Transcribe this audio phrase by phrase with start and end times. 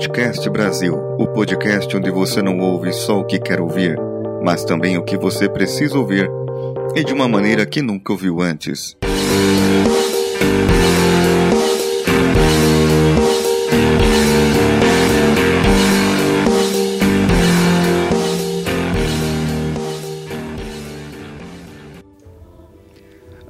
[0.00, 3.98] Coachcast Brasil, o podcast onde você não ouve só o que quer ouvir,
[4.42, 6.26] mas também o que você precisa ouvir
[6.96, 8.96] e de uma maneira que nunca ouviu antes.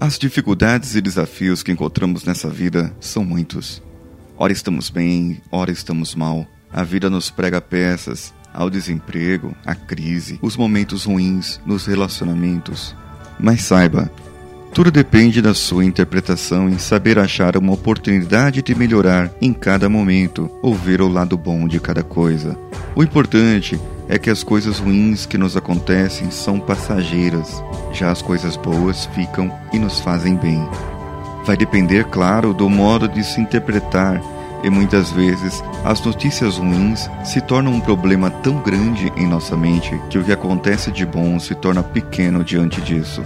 [0.00, 3.80] As dificuldades e desafios que encontramos nessa vida são muitos.
[4.42, 6.46] Ora estamos bem, ora estamos mal.
[6.72, 12.96] A vida nos prega peças ao desemprego, à crise, os momentos ruins nos relacionamentos.
[13.38, 14.10] Mas saiba,
[14.72, 20.50] tudo depende da sua interpretação em saber achar uma oportunidade de melhorar em cada momento
[20.62, 22.58] ou ver o lado bom de cada coisa.
[22.96, 28.56] O importante é que as coisas ruins que nos acontecem são passageiras, já as coisas
[28.56, 30.66] boas ficam e nos fazem bem.
[31.44, 34.20] Vai depender, claro, do modo de se interpretar,
[34.62, 39.98] e muitas vezes as notícias ruins se tornam um problema tão grande em nossa mente
[40.10, 43.22] que o que acontece de bom se torna pequeno diante disso.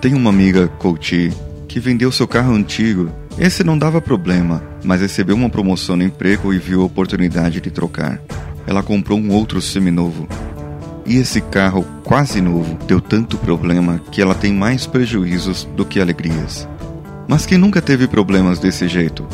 [0.00, 1.32] Tem uma amiga, coach,
[1.68, 3.10] que vendeu seu carro antigo.
[3.38, 7.70] Esse não dava problema, mas recebeu uma promoção no emprego e viu a oportunidade de
[7.70, 8.20] trocar
[8.68, 10.28] ela comprou um outro seminovo.
[11.06, 15.98] E esse carro quase novo deu tanto problema que ela tem mais prejuízos do que
[15.98, 16.68] alegrias.
[17.28, 19.26] Mas quem nunca teve problemas desse jeito?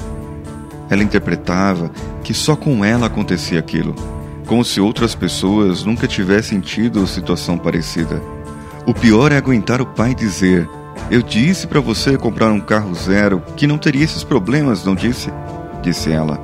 [0.90, 1.92] Ela interpretava
[2.24, 3.94] que só com ela acontecia aquilo,
[4.46, 8.20] como se outras pessoas nunca tivessem tido situação parecida.
[8.84, 10.68] O pior é aguentar o pai dizer:
[11.08, 15.30] Eu disse para você comprar um carro zero que não teria esses problemas, não disse?
[15.80, 16.42] Disse ela.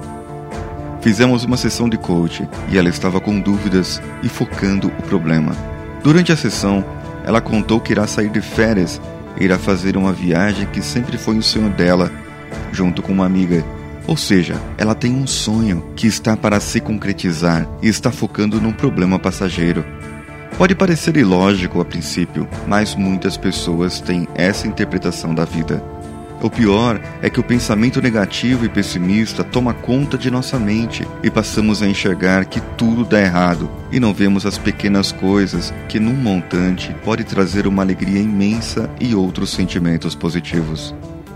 [1.01, 5.53] Fizemos uma sessão de coach e ela estava com dúvidas e focando o problema.
[6.05, 6.85] Durante a sessão,
[7.25, 9.01] ela contou que irá sair de férias
[9.39, 12.11] irá fazer uma viagem que sempre foi o sonho dela,
[12.73, 13.65] junto com uma amiga.
[14.07, 18.73] Ou seja, ela tem um sonho que está para se concretizar e está focando num
[18.73, 19.85] problema passageiro.
[20.59, 25.83] Pode parecer ilógico a princípio, mas muitas pessoas têm essa interpretação da vida.
[26.43, 31.31] O pior é que o pensamento negativo e pessimista toma conta de nossa mente e
[31.31, 36.15] passamos a enxergar que tudo dá errado e não vemos as pequenas coisas que, num
[36.15, 40.95] montante, pode trazer uma alegria imensa e outros sentimentos positivos.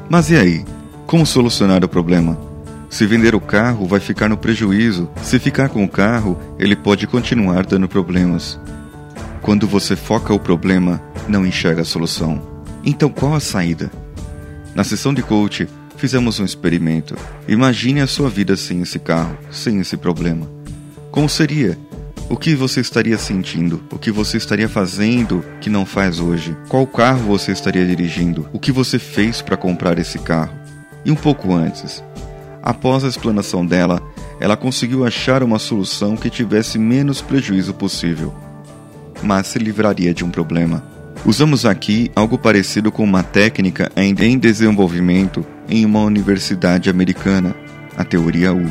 [0.09, 0.65] Mas e aí?
[1.07, 2.39] Como solucionar o problema?
[2.89, 5.11] Se vender o carro, vai ficar no prejuízo.
[5.23, 8.59] Se ficar com o carro, ele pode continuar dando problemas.
[9.43, 12.41] Quando você foca o problema, não enxerga a solução.
[12.83, 13.91] Então qual a saída?
[14.75, 17.17] Na sessão de coach, fizemos um experimento.
[17.47, 20.51] Imagine a sua vida sem esse carro, sem esse problema.
[21.13, 21.79] Como seria?
[22.29, 23.85] O que você estaria sentindo?
[23.93, 26.57] O que você estaria fazendo que não faz hoje?
[26.69, 28.49] Qual carro você estaria dirigindo?
[28.53, 30.59] O que você fez para comprar esse carro?
[31.05, 32.03] E um pouco antes.
[32.61, 34.03] Após a explanação dela,
[34.41, 38.35] ela conseguiu achar uma solução que tivesse menos prejuízo possível,
[39.23, 40.94] mas se livraria de um problema.
[41.27, 47.57] Usamos aqui algo parecido com uma técnica em desenvolvimento em uma universidade americana,
[47.97, 48.71] a teoria U.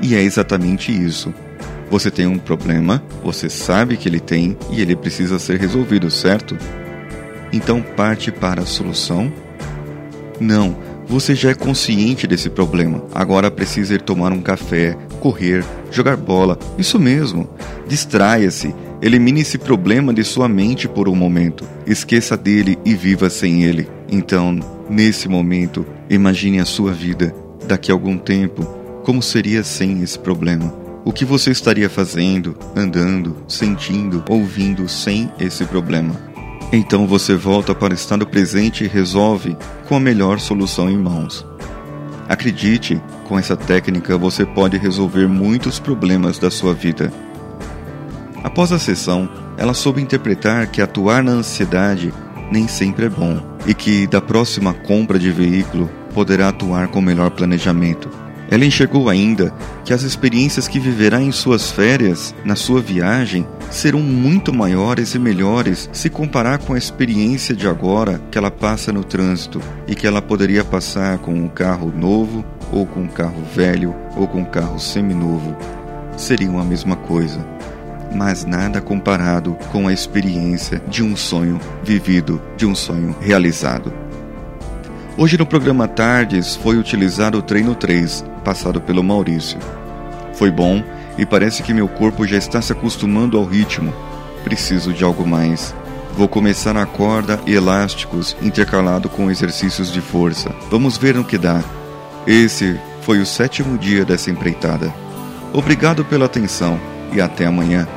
[0.00, 1.32] E é exatamente isso.
[1.90, 6.56] Você tem um problema, você sabe que ele tem e ele precisa ser resolvido, certo?
[7.52, 9.30] Então parte para a solução?
[10.40, 10.74] Não,
[11.06, 13.04] você já é consciente desse problema.
[13.14, 16.58] Agora precisa ir tomar um café, correr, jogar bola.
[16.78, 17.48] Isso mesmo.
[17.86, 21.64] Distraia-se Elimine esse problema de sua mente por um momento.
[21.86, 23.88] Esqueça dele e viva sem ele.
[24.10, 24.58] Então,
[24.90, 27.34] nesse momento, imagine a sua vida
[27.66, 28.64] daqui a algum tempo
[29.04, 30.74] como seria sem esse problema.
[31.04, 36.14] O que você estaria fazendo, andando, sentindo, ouvindo sem esse problema?
[36.72, 39.56] Então você volta para o estado presente e resolve
[39.88, 41.46] com a melhor solução em mãos.
[42.28, 47.10] Acredite, com essa técnica você pode resolver muitos problemas da sua vida.
[48.48, 49.28] Após a sessão,
[49.58, 52.14] ela soube interpretar que atuar na ansiedade
[52.50, 57.30] nem sempre é bom e que da próxima compra de veículo poderá atuar com melhor
[57.30, 58.08] planejamento.
[58.50, 59.52] Ela enxergou ainda
[59.84, 65.18] que as experiências que viverá em suas férias, na sua viagem, serão muito maiores e
[65.18, 70.06] melhores se comparar com a experiência de agora que ela passa no trânsito e que
[70.06, 72.42] ela poderia passar com um carro novo,
[72.72, 75.54] ou com um carro velho, ou com um carro seminovo.
[76.16, 77.46] Seriam a mesma coisa
[78.14, 83.92] mas nada comparado com a experiência de um sonho vivido, de um sonho realizado.
[85.16, 89.58] Hoje no programa Tardes foi utilizado o treino 3, passado pelo Maurício.
[90.32, 90.82] Foi bom
[91.18, 93.92] e parece que meu corpo já está se acostumando ao ritmo.
[94.44, 95.74] Preciso de algo mais.
[96.16, 100.50] Vou começar a corda e elásticos intercalado com exercícios de força.
[100.70, 101.62] Vamos ver no que dá.
[102.26, 104.92] Esse foi o sétimo dia dessa empreitada.
[105.52, 106.78] Obrigado pela atenção
[107.12, 107.88] e até amanhã.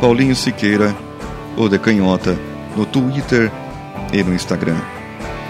[0.00, 0.94] Paulinho Siqueira,
[1.56, 2.38] o Decanhota,
[2.76, 3.50] no Twitter
[4.12, 4.80] e no Instagram.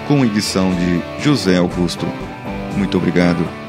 [0.06, 2.06] Com edição de José Augusto.
[2.74, 3.67] Muito obrigado